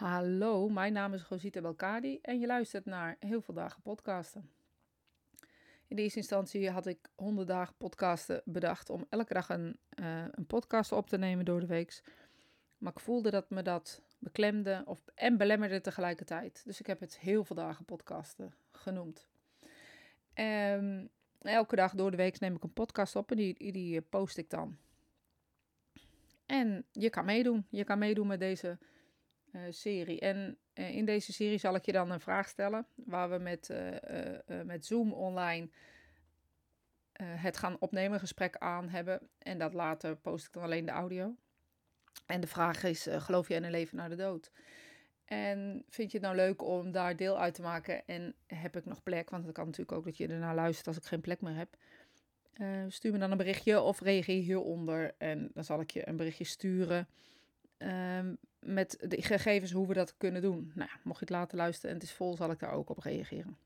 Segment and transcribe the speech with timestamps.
[0.00, 4.50] Hallo, mijn naam is Rosita Belkadi en je luistert naar Heel veel dagen podcasten.
[5.86, 10.46] In eerste instantie had ik 100 dagen podcasten bedacht om elke dag een, uh, een
[10.46, 12.02] podcast op te nemen door de week.
[12.78, 16.62] Maar ik voelde dat me dat beklemde of, en belemmerde tegelijkertijd.
[16.64, 19.26] Dus ik heb het heel veel dagen podcasten genoemd.
[20.34, 21.08] Um,
[21.38, 24.50] elke dag door de week neem ik een podcast op en die, die post ik
[24.50, 24.76] dan.
[26.46, 27.66] En je kan meedoen.
[27.70, 28.78] Je kan meedoen met deze
[29.70, 30.20] serie.
[30.20, 32.86] En uh, in deze serie zal ik je dan een vraag stellen.
[32.94, 35.68] Waar we met, uh, met Zoom online
[37.22, 39.20] het gaan opnemen, gesprek aan hebben.
[39.38, 41.34] En dat later post ik dan alleen de audio.
[42.26, 44.50] En de vraag is: geloof je in een leven na de dood?
[45.24, 48.06] En vind je het nou leuk om daar deel uit te maken?
[48.06, 49.30] En heb ik nog plek?
[49.30, 51.76] Want het kan natuurlijk ook dat je ernaar luistert als ik geen plek meer heb.
[52.88, 55.14] Stuur me dan een berichtje of reageer hieronder.
[55.18, 57.08] En dan zal ik je een berichtje sturen.
[57.82, 60.72] Um, met de gegevens hoe we dat kunnen doen.
[60.74, 62.98] Nou, mocht je het laten luisteren en het is vol, zal ik daar ook op
[62.98, 63.56] reageren.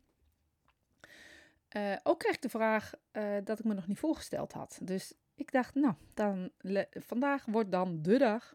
[1.76, 4.78] Uh, ook kreeg ik de vraag uh, dat ik me nog niet voorgesteld had.
[4.82, 6.50] Dus ik dacht, nou, dan,
[6.90, 8.54] vandaag wordt dan de dag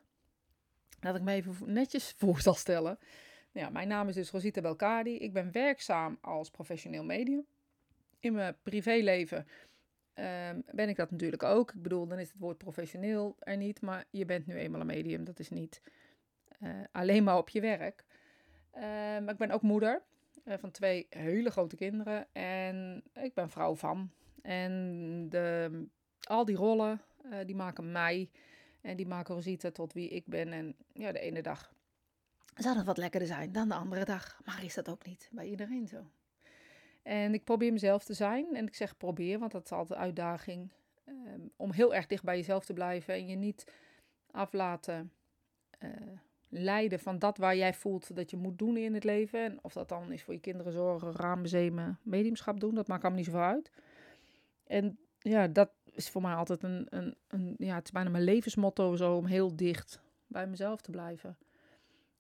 [1.00, 3.00] dat ik me even netjes voor zal stellen.
[3.52, 5.16] Ja, mijn naam is dus Rosita Belkadi.
[5.16, 7.46] Ik ben werkzaam als professioneel medium.
[8.20, 9.48] In mijn privéleven
[10.20, 11.74] um, ben ik dat natuurlijk ook.
[11.74, 14.88] Ik bedoel, dan is het woord professioneel er niet, maar je bent nu eenmaal een
[14.88, 15.24] medium.
[15.24, 15.82] Dat is niet
[16.60, 18.06] uh, alleen maar op je werk.
[18.76, 20.02] Uh, maar ik ben ook moeder
[20.46, 24.12] uh, van twee hele grote kinderen en ik ben vrouw van.
[24.42, 25.86] En de,
[26.22, 27.02] al die rollen,
[27.46, 28.30] die maken mij
[28.82, 30.54] en die maken Rosita tot wie ik ben.
[30.54, 31.74] En ja, de ene dag
[32.56, 34.42] zal het wat lekkerder zijn dan de andere dag.
[34.46, 36.12] Maar is dat ook niet bij iedereen zo?
[37.02, 38.56] En ik probeer mezelf te zijn.
[38.56, 40.72] En ik zeg probeer, want dat is altijd een uitdaging.
[41.06, 43.72] Um, om heel erg dicht bij jezelf te blijven en je niet
[44.32, 45.12] af laten
[45.80, 45.90] uh,
[46.50, 49.44] leiden van dat waar jij voelt dat je moet doen in het leven.
[49.44, 53.04] En of dat dan is voor je kinderen zorgen, raam bezemen, mediumschap doen, dat maakt
[53.04, 53.72] allemaal niet zoveel uit.
[54.64, 58.24] En ja, dat is voor mij altijd een, een, een ja, het is bijna mijn
[58.24, 61.38] levensmotto zo om heel dicht bij mezelf te blijven.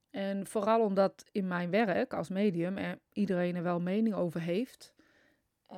[0.09, 4.93] En vooral omdat in mijn werk als medium er iedereen er wel mening over heeft.
[5.71, 5.77] Uh,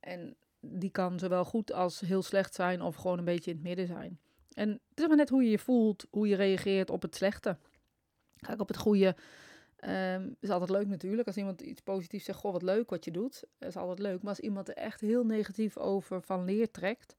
[0.00, 3.66] en die kan zowel goed als heel slecht zijn of gewoon een beetje in het
[3.66, 4.20] midden zijn.
[4.52, 7.56] En het is maar net hoe je je voelt, hoe je reageert op het slechte.
[8.36, 9.16] Kijk, op het goede
[9.88, 11.26] um, is altijd leuk natuurlijk.
[11.26, 13.44] Als iemand iets positiefs zegt, goh, wat leuk wat je doet.
[13.58, 14.22] Is altijd leuk.
[14.22, 17.16] Maar als iemand er echt heel negatief over van leer trekt,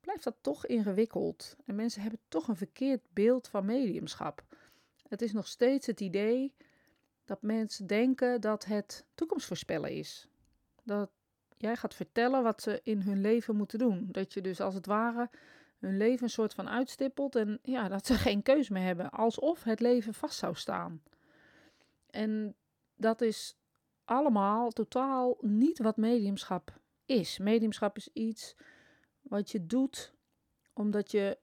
[0.00, 1.56] blijft dat toch ingewikkeld.
[1.64, 4.42] En mensen hebben toch een verkeerd beeld van mediumschap.
[5.10, 6.54] Het is nog steeds het idee
[7.24, 10.28] dat mensen denken dat het toekomstvoorspellen is.
[10.82, 11.10] Dat
[11.56, 14.08] jij gaat vertellen wat ze in hun leven moeten doen.
[14.10, 15.30] Dat je dus als het ware
[15.78, 19.10] hun leven een soort van uitstippelt en ja, dat ze geen keus meer hebben.
[19.10, 21.02] Alsof het leven vast zou staan.
[22.10, 22.54] En
[22.96, 23.56] dat is
[24.04, 27.38] allemaal totaal niet wat mediumschap is.
[27.38, 28.56] Mediumschap is iets
[29.20, 30.12] wat je doet
[30.72, 31.38] omdat je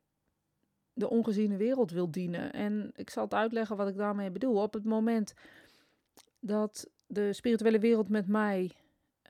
[0.98, 2.54] de ongeziene wereld wil dienen.
[2.54, 4.62] En ik zal het uitleggen wat ik daarmee bedoel.
[4.62, 5.34] Op het moment
[6.40, 8.72] dat de spirituele wereld met mij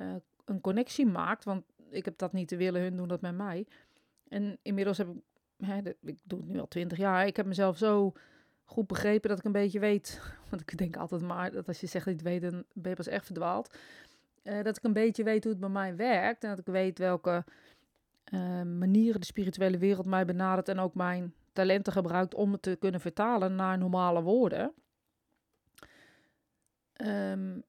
[0.02, 3.36] uh, een connectie maakt, want ik heb dat niet te willen, hun doen dat met
[3.36, 3.68] mij.
[4.28, 5.16] En inmiddels heb ik,
[5.68, 8.14] hè, ik doe het nu al twintig jaar, ik heb mezelf zo
[8.64, 11.88] goed begrepen dat ik een beetje weet, want ik denk altijd maar dat als je
[11.88, 13.78] zegt je het weet, dan ben je pas echt verdwaald.
[14.44, 16.98] Uh, dat ik een beetje weet hoe het bij mij werkt en dat ik weet
[16.98, 17.44] welke
[18.34, 22.76] uh, manieren de spirituele wereld mij benadert en ook mijn talenten gebruikt om het te
[22.80, 24.74] kunnen vertalen naar normale woorden.
[27.02, 27.64] Um,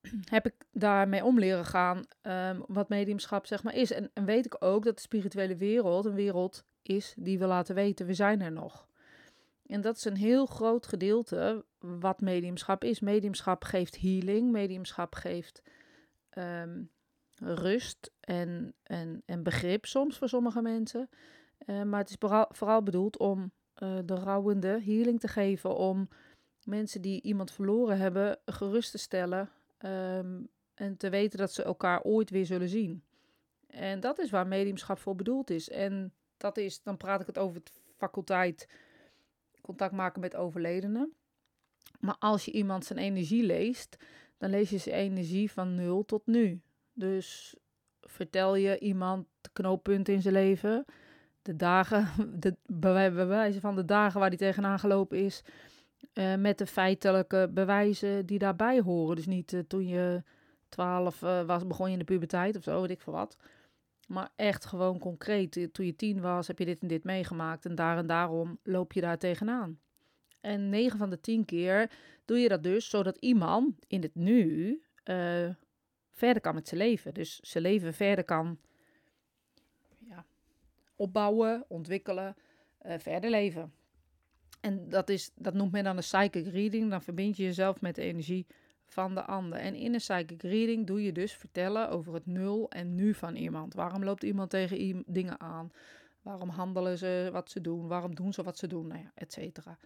[0.36, 3.90] heb ik daarmee om leren gaan um, wat mediumschap zeg maar is.
[3.90, 7.74] En, en, weet ik ook dat de spirituele wereld een wereld is die we laten
[7.74, 8.88] weten, we zijn er nog.
[9.66, 13.00] En dat is een heel groot gedeelte wat mediumschap is.
[13.00, 15.62] Mediumschap geeft healing, mediumschap geeft
[16.38, 16.90] um,
[17.34, 21.08] rust en, en, en begrip soms voor sommige mensen.
[21.66, 22.16] Uh, maar het is
[22.48, 23.52] vooral, bedoeld om
[23.82, 26.08] uh, de rouwende healing te geven, om
[26.64, 29.50] mensen die iemand verloren hebben gerust te stellen
[29.84, 33.02] um, en te weten dat ze elkaar ooit weer zullen zien.
[33.66, 35.68] En dat is waar mediumschap voor bedoeld is.
[35.68, 38.68] En dat is, dan praat ik het over het faculteit
[39.60, 41.12] contact maken met overledenen.
[42.00, 43.96] Maar als je iemand zijn energie leest,
[44.38, 46.60] dan lees je zijn energie van nul tot nu.
[46.92, 47.56] Dus
[48.00, 50.84] vertel je iemand de knooppunt in zijn leven,
[51.44, 52.08] de dagen,
[52.44, 55.42] de bewijzen van de dagen waar hij tegenaan gelopen is,
[56.14, 59.16] uh, met de feitelijke bewijzen die daarbij horen.
[59.16, 60.22] Dus niet uh, toen je
[60.68, 63.36] 12 uh, eh, was, begon je in de puberteit of zo, weet ik veel wat.
[64.06, 65.68] Maar echt gewoon concreet.
[65.72, 67.64] Toen je tien was, heb je dit en dit meegemaakt.
[67.64, 69.78] En daar en daarom loop je daar tegenaan.
[70.40, 71.90] En 9 van de 10 keer
[72.24, 74.82] doe je dat dus zodat iemand in het nu
[76.12, 77.14] verder kan met zijn leven.
[77.14, 78.58] Dus zijn leven verder kan
[81.04, 82.36] opbouwen, ontwikkelen,
[82.82, 83.72] uh, verder leven.
[84.60, 86.90] En dat, is, dat noemt men dan een psychic reading.
[86.90, 88.46] Dan verbind je jezelf met de energie
[88.86, 89.58] van de ander.
[89.58, 93.36] En in een psychic reading doe je dus vertellen over het nul en nu van
[93.36, 93.74] iemand.
[93.74, 95.72] Waarom loopt iemand tegen dingen aan?
[96.22, 97.88] Waarom handelen ze wat ze doen?
[97.88, 98.86] Waarom doen ze wat ze doen?
[98.86, 99.78] Nou ja, et cetera.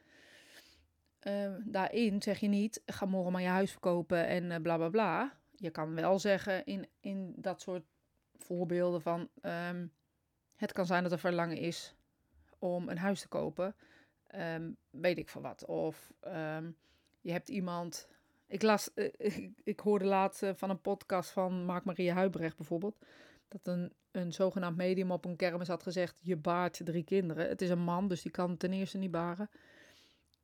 [1.27, 4.89] Uh, daarin zeg je niet, ga morgen maar je huis verkopen en uh, bla bla
[4.89, 5.39] bla.
[5.57, 7.85] Je kan wel zeggen in, in dat soort
[8.37, 9.29] voorbeelden van...
[9.43, 9.93] Um,
[10.59, 11.95] het kan zijn dat er verlangen is
[12.59, 13.75] om een huis te kopen.
[14.35, 15.65] Um, weet ik van wat.
[15.65, 16.77] Of um,
[17.21, 18.09] je hebt iemand...
[18.47, 22.97] Ik, las, uh, ik, hoorde laatst van een podcast van Mark-Marie Huibrecht bijvoorbeeld...
[23.49, 26.21] dat een, een zogenaamd medium op een kermis had gezegd...
[26.23, 27.49] je baart drie kinderen.
[27.49, 29.51] Het is een man, dus die kan ten eerste niet baren...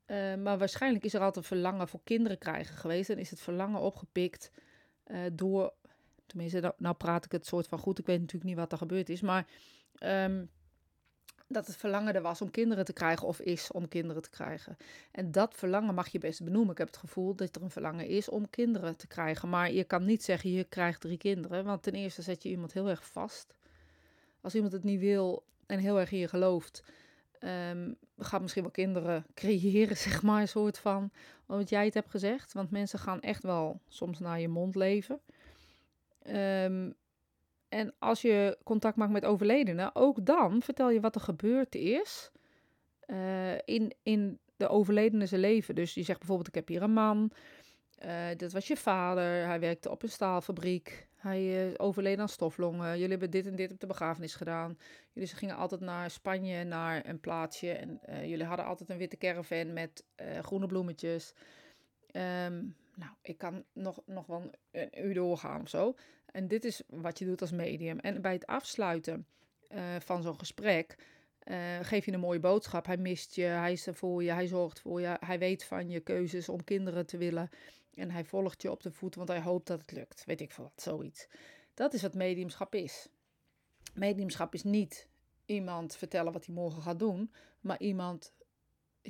[0.06, 3.10] Uh, maar waarschijnlijk is er altijd verlangen voor kinderen krijgen geweest.
[3.10, 4.50] En is het verlangen opgepikt
[5.06, 5.74] uh, door.
[6.26, 7.98] Tenminste, nou, nou, praat ik het soort van goed.
[7.98, 9.20] Ik weet natuurlijk niet wat er gebeurd is.
[9.20, 9.46] Maar
[10.00, 10.50] um,
[11.48, 13.26] dat het verlangen er was om kinderen te krijgen.
[13.26, 14.76] Of is om kinderen te krijgen.
[15.10, 16.72] En dat verlangen mag je best benoemen.
[16.72, 19.48] Ik heb het gevoel dat er een verlangen is om kinderen te krijgen.
[19.48, 21.64] Maar je kan niet zeggen je krijgt drie kinderen.
[21.64, 23.54] Want ten eerste zet je iemand heel erg vast.
[24.40, 26.82] Als iemand het niet wil en heel erg in je gelooft
[27.70, 31.10] Um, gaat misschien wel kinderen creëren, zeg maar, een soort van,
[31.46, 32.52] wat jij het hebt gezegd.
[32.52, 35.20] Want mensen gaan echt wel soms naar je mond leven.
[36.26, 36.94] Um,
[37.74, 42.30] en als je contact maakt met overledenen, ook dan vertel je wat er gebeurd is
[43.06, 45.74] uh, in, in de overledene zijn leven.
[45.74, 47.30] Dus je zegt bijvoorbeeld, ik heb hier een man,
[48.04, 52.92] uh, dit was je vader, hij werkte op een staalfabriek, hij uh, overleden aan stoflongen.
[52.92, 54.78] Jullie hebben dit en dit op de begrafenis gedaan.
[55.12, 57.72] Jullie gingen altijd naar Spanje, naar een plaatsje.
[57.72, 60.04] En jullie hadden altijd een witte caravan met
[60.42, 61.34] groene bloemetjes.
[62.46, 65.94] Um, nou, ik kan nog, nog wel een uur doorgaan of zo.
[66.26, 67.98] En dit is wat je doet als medium.
[67.98, 69.26] En bij het afsluiten
[69.98, 70.96] van zo'n gesprek
[71.80, 72.86] geef je een mooie boodschap.
[72.86, 75.16] Hij mist je, hij is er voor je, hij zorgt voor je.
[75.20, 77.50] Hij weet van je keuzes om kinderen te willen.
[77.94, 80.24] En hij volgt je op de voet, want hij hoopt dat het lukt.
[80.24, 81.28] Weet ik veel wat, zoiets.
[81.74, 83.08] Dat is wat mediumschap is.
[83.94, 85.08] Mediumschap is niet
[85.46, 88.32] iemand vertellen wat hij morgen gaat doen, maar iemand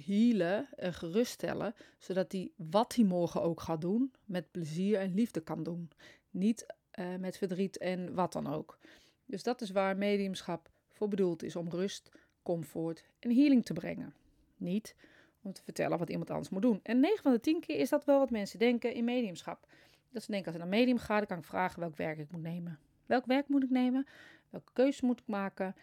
[0.06, 5.40] healen en geruststellen, zodat hij wat hij morgen ook gaat doen, met plezier en liefde
[5.40, 5.90] kan doen.
[6.30, 6.66] Niet
[6.98, 8.78] uh, met verdriet en wat dan ook.
[9.26, 12.10] Dus dat is waar mediumschap voor bedoeld is, om rust,
[12.42, 14.14] comfort en healing te brengen.
[14.56, 14.94] Niet
[15.42, 16.80] om te vertellen wat iemand anders moet doen.
[16.82, 19.66] En 9 van de 10 keer is dat wel wat mensen denken in mediumschap.
[20.10, 22.30] Dat ze denken, als ik naar medium ga, dan kan ik vragen welk werk ik
[22.30, 22.78] moet nemen.
[23.06, 24.06] Welk werk moet ik nemen?
[24.50, 25.74] Welke keuze moet ik maken?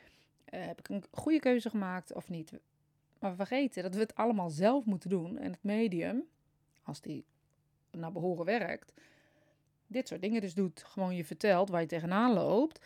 [0.53, 2.53] Uh, heb ik een goede keuze gemaakt of niet?
[3.21, 5.37] Maar we vergeten dat we het allemaal zelf moeten doen.
[5.37, 6.23] En het medium,
[6.83, 7.25] als die
[7.91, 8.93] naar behoren werkt,
[9.87, 10.83] dit soort dingen dus doet.
[10.83, 12.79] Gewoon je vertelt waar je tegenaan loopt.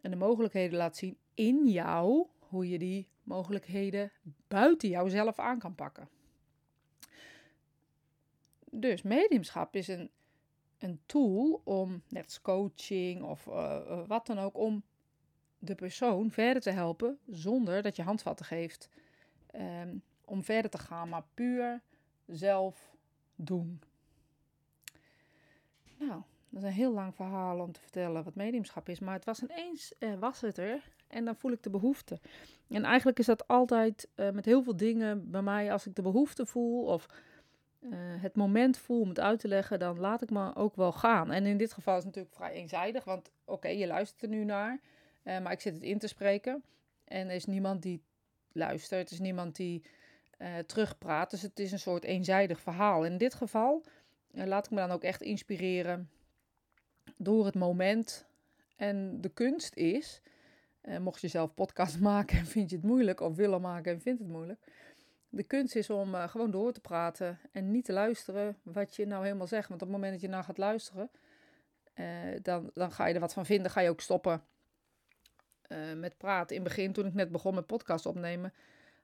[0.00, 4.12] En de mogelijkheden laat zien in jou, hoe je die mogelijkheden
[4.48, 6.08] buiten jouzelf aan kan pakken.
[8.70, 10.10] Dus mediumschap is een,
[10.78, 14.82] een tool om, net als coaching of uh, wat dan ook, om
[15.58, 18.88] de persoon verder te helpen zonder dat je handvatten geeft.
[19.58, 21.80] Um, om verder te gaan, maar puur
[22.26, 22.96] zelf
[23.34, 23.80] doen.
[25.98, 28.98] Nou, dat is een heel lang verhaal om te vertellen wat mediumschap is.
[28.98, 30.90] Maar het was ineens, uh, was het er.
[31.06, 32.20] En dan voel ik de behoefte.
[32.68, 35.72] En eigenlijk is dat altijd uh, met heel veel dingen bij mij.
[35.72, 37.06] Als ik de behoefte voel of
[37.80, 40.92] uh, het moment voel om het uit te leggen, dan laat ik me ook wel
[40.92, 41.32] gaan.
[41.32, 43.04] En in dit geval is het natuurlijk vrij eenzijdig.
[43.04, 44.80] Want oké, je luistert er nu naar.
[45.22, 46.62] Maar ik zit het in te spreken.
[47.04, 48.02] En er is niemand die
[48.56, 49.00] luistert.
[49.00, 49.82] Het is niemand die
[50.66, 51.30] terugpraat.
[51.30, 53.04] Dus het is een soort eenzijdig verhaal.
[53.04, 53.84] In dit geval
[54.30, 56.10] laat ik me dan ook echt inspireren
[57.16, 58.26] door het moment.
[58.76, 60.20] En de kunst is,
[60.82, 64.00] uh, mocht je zelf podcast maken en vind je het moeilijk, of willen maken en
[64.00, 64.60] vindt het moeilijk.
[65.28, 69.06] De kunst is om uh, gewoon door te praten en niet te luisteren wat je
[69.06, 69.68] nou helemaal zegt.
[69.68, 71.10] Want op het moment dat je nou gaat luisteren,
[71.94, 72.06] uh,
[72.42, 74.42] dan, dan ga je er wat van vinden, ga je ook stoppen
[75.96, 76.56] met praten.
[76.56, 78.52] In het begin, toen ik net begon met podcast opnemen,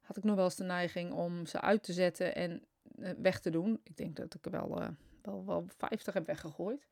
[0.01, 2.63] had ik nog wel eens de neiging om ze uit te zetten en
[3.17, 3.81] weg te doen.
[3.83, 4.83] Ik denk dat ik er wel,
[5.23, 6.87] wel, wel 50 heb weggegooid.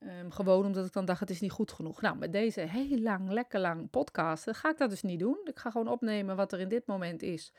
[0.00, 2.00] Um, gewoon omdat ik dan dacht, het is niet goed genoeg.
[2.00, 5.38] Nou, met deze heel lang, lekker lang podcasten ga ik dat dus niet doen.
[5.44, 7.52] Ik ga gewoon opnemen wat er in dit moment is.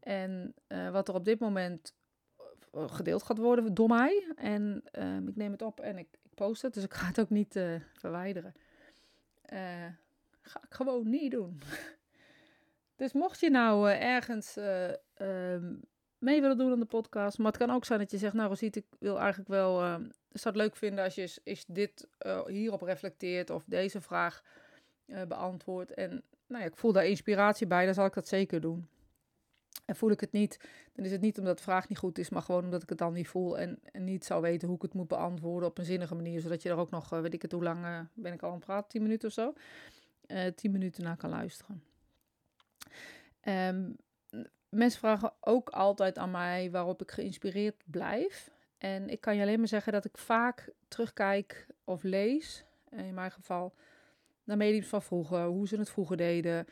[0.00, 1.94] En uh, wat er op dit moment
[2.72, 4.32] eh, gedeeld gaat worden door mij.
[4.36, 7.20] En um, ik neem het op en ik, ik, post het, dus ik ga het
[7.20, 8.54] ook niet uh, verwijderen.
[10.46, 11.60] Ga ik gewoon niet doen.
[12.96, 14.56] dus mocht je nou ergens
[15.16, 15.80] um,
[16.18, 17.38] mee willen doen aan de podcast.
[17.38, 19.94] Maar het kan ook zijn dat je zegt, nou Rosiet, ik wil eigenlijk wel, uh,
[20.32, 24.42] zou het leuk vinden als je is, dit uh, hierop reflecteert of deze vraag
[25.28, 25.94] beantwoordt.
[25.94, 28.88] En nou ja, ik voel daar inspiratie bij, dan zal ik dat zeker doen.
[29.84, 30.60] En voel ik het niet,
[30.92, 32.98] dan is het niet omdat de vraag niet goed is, maar gewoon omdat ik het
[32.98, 35.84] dan niet voel en, en niet zou weten hoe ik het moet beantwoorden op een
[35.84, 38.48] zinnige manier, zodat je er ook nog, weet ik het, hoe lang ben ik al
[38.48, 39.52] aan het praten, 10 minuten of zo,
[40.54, 41.82] 10 minuten naar kan luisteren.
[43.42, 43.96] Um,
[44.68, 48.50] mensen vragen ook altijd aan mij waarop ik geïnspireerd blijf.
[48.78, 53.30] En ik kan je alleen maar zeggen dat ik vaak terugkijk of lees, in mijn
[53.30, 53.74] geval,
[54.44, 56.66] naar mediums van vroeger, hoe ze het vroeger deden,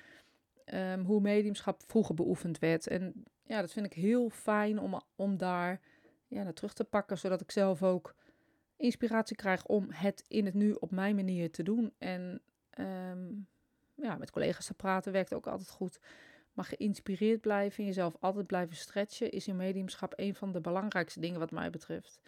[0.75, 2.87] um, hoe mediumschap vroeger beoefend werd.
[2.87, 5.81] En ja, dat vind ik heel fijn om, om daar
[6.27, 8.15] ja, naar terug te pakken, zodat ik zelf ook
[8.77, 11.93] inspiratie krijg om het in het nu op mijn manier te doen.
[11.99, 12.41] En
[12.79, 13.49] um,
[13.95, 15.99] ja, met collega's te praten werkt ook altijd goed.
[16.53, 21.21] Maar geïnspireerd blijven en jezelf altijd blijven stretchen is in mediumschap een van de belangrijkste
[21.21, 22.21] dingen wat mij betreft.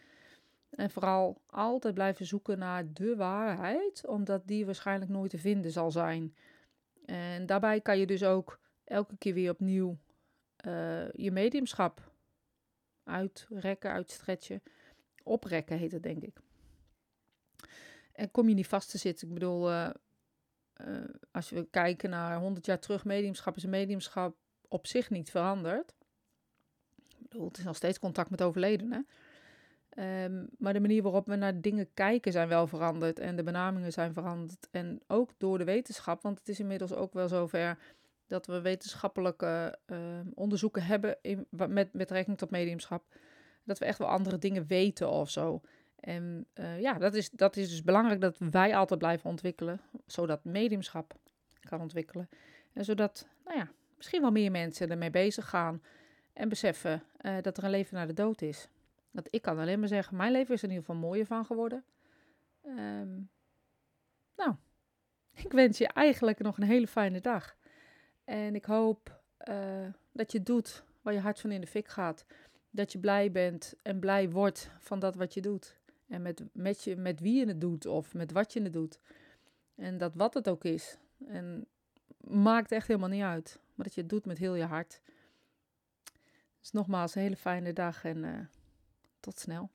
[0.71, 5.91] En vooral altijd blijven zoeken naar de waarheid, omdat die waarschijnlijk nooit te vinden zal
[5.91, 6.35] zijn.
[7.05, 9.99] En daarbij kan je dus ook elke keer weer opnieuw
[10.67, 12.13] uh, je mediumschap
[13.05, 14.63] uitrekken, uitstretchen.
[15.23, 16.37] Oprekken heet het, denk ik.
[18.13, 19.29] En kom je niet vast te zitten.
[19.29, 19.91] Ik bedoel, uh,
[20.81, 24.37] uh, als we kijken naar 100 jaar terug, mediumschap is mediumschap
[24.69, 25.95] op zich niet veranderd.
[26.97, 29.07] Ik bedoel, het is nog steeds contact met overledenen.
[29.99, 33.93] Um, maar de manier waarop we naar dingen kijken zijn wel veranderd en de benamingen
[33.93, 34.69] zijn veranderd.
[34.71, 37.79] En ook door de wetenschap, want het is inmiddels ook wel zover
[38.27, 39.99] dat we wetenschappelijke uh,
[40.35, 43.05] onderzoeken hebben in, met betrekking tot mediumschap.
[43.65, 45.61] Dat we echt wel andere dingen weten of zo.
[46.01, 50.45] En uh, ja, dat is, dat is dus belangrijk dat wij altijd blijven ontwikkelen, zodat
[50.45, 51.15] mediumschap
[51.61, 52.29] kan ontwikkelen.
[52.73, 55.83] En zodat, nou ja, misschien wel meer mensen ermee bezig gaan
[56.33, 58.69] en beseffen uh, dat er een leven na de dood is.
[59.11, 61.45] Dat ik kan alleen maar zeggen, mijn leven is er in ieder geval mooier van
[61.45, 61.85] geworden.
[62.67, 63.31] Um,
[64.37, 64.55] nou,
[65.45, 67.57] ik wens je eigenlijk nog een hele fijne dag.
[68.25, 72.25] En ik hoop uh, dat je doet waar je hart van in de fik gaat.
[72.71, 75.77] Dat je blij bent en blij wordt van dat wat je doet.
[76.09, 78.99] En met, met, je, met wie je het doet of met wat je het doet.
[79.75, 80.99] En dat wat het ook is.
[81.27, 81.67] En
[82.21, 83.61] maakt echt helemaal niet uit.
[83.75, 85.01] Maar dat je het doet met heel je hart.
[86.61, 88.39] Dus nogmaals, een hele fijne dag en uh,
[89.21, 89.71] tot snel.